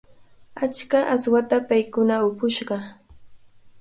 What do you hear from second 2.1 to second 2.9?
upushqa.